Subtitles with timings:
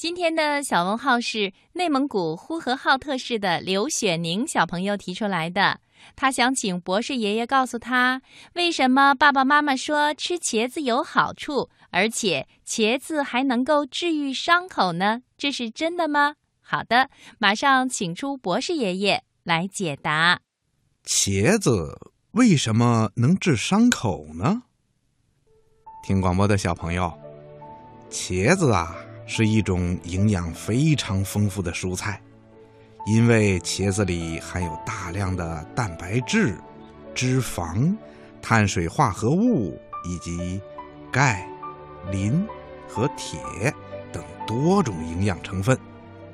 [0.00, 5.78] 今天的小问号是内蒙古呼和浩特市的刘雪宁小朋友提出来的。
[6.16, 8.22] 他想请博士爷爷告诉他，
[8.54, 15.20] 为什么爸爸妈妈说吃茄子有好处，而且茄子还能够治愈伤口呢？
[15.36, 16.36] 这是真的吗？
[16.62, 20.40] 好的，马上请出博士爷爷来解答。
[21.04, 21.98] 茄子
[22.30, 24.62] 为什么能治伤口呢？
[26.02, 27.12] 听广播的小朋友，
[28.08, 28.96] 茄子啊。
[29.32, 32.20] 是一种营养非常丰富的蔬菜，
[33.06, 36.58] 因为茄子里含有大量的蛋白质、
[37.14, 37.94] 脂肪、
[38.42, 40.60] 碳水化合物以及
[41.12, 41.48] 钙、
[42.10, 42.44] 磷
[42.88, 43.38] 和铁
[44.12, 45.78] 等多种营养成分。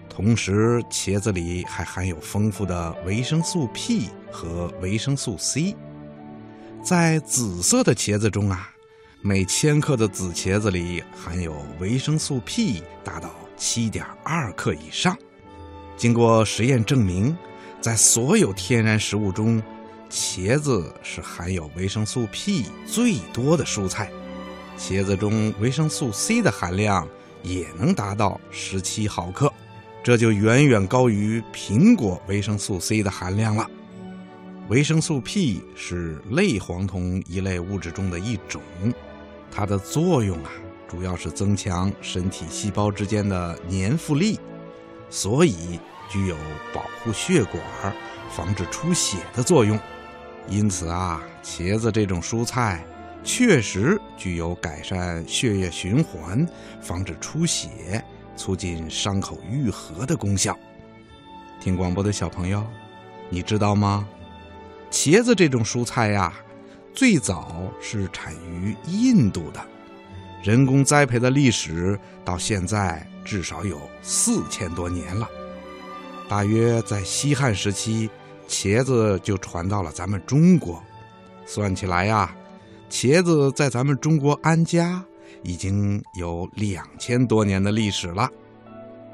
[0.09, 5.77] 同时，茄子里还含有丰富的维生素 P 和维生素 C。
[6.83, 8.71] 在紫色的茄子中啊。
[9.23, 15.17] 每千克的紫茄子里含有维生素 P 达到七点二克以上。
[15.97, 17.37] 经过实验证明，
[17.81, 19.61] 在所有天然食物中，
[20.09, 24.11] 茄子是含有维生素 P 最多的蔬菜。
[24.79, 27.09] 茄子中维生素 C 的含量
[27.43, 29.53] 也能达到十七毫克，
[30.05, 33.69] 这就远远高于苹果维生素 C 的含量了。
[34.69, 38.61] 维生素 P 是类黄酮一类物质中的一种。
[39.49, 40.51] 它的作用啊，
[40.89, 44.41] 主要是增强身体细胞之间的粘附力，
[45.09, 45.79] 所以
[46.11, 46.37] 具有
[46.75, 47.63] 保护血管、
[48.35, 49.79] 防止出血的作用。
[50.49, 52.85] 因此啊，茄子这种蔬菜
[53.23, 56.45] 确实具有改善血液循环、
[56.81, 58.05] 防止出血、
[58.37, 60.59] 促进伤口愈合的功效。
[61.61, 62.67] 听广播的小朋友，
[63.31, 64.09] 你知道吗？
[64.97, 66.33] 茄子这种蔬菜呀。
[66.95, 69.61] 最早是产于印度的，
[70.43, 75.29] 人工栽培的历史到现在至少有四千多年了。
[76.27, 78.09] 大约在西汉时期，
[78.49, 80.83] 茄子就传到了咱们中国。
[81.45, 82.35] 算起来呀，
[82.89, 85.05] 茄子在咱们中国安家
[85.43, 88.31] 已经有两千多年的历史了。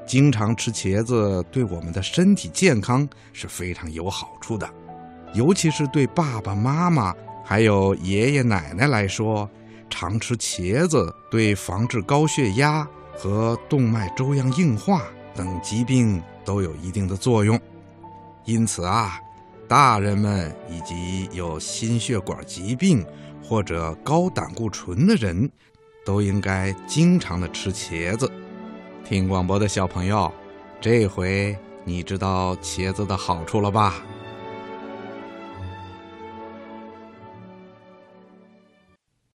[0.07, 4.69] 经常吃茄子对我们的身体健康是非常有好处的，
[5.33, 7.13] 尤其是对爸爸妈妈。
[7.45, 9.49] 还有爷爷奶奶来说，
[9.89, 15.03] 常吃茄子对防治高血压和动脉粥样硬化
[15.35, 17.59] 等疾病都有一定的作用。
[18.45, 19.19] 因此啊，
[19.67, 23.05] 大人们以及有心血管疾病
[23.43, 25.49] 或者高胆固醇的人，
[26.05, 28.31] 都应该经常的吃茄子。
[29.03, 30.31] 听广播的小朋友，
[30.79, 34.01] 这回你知道茄子的好处了吧？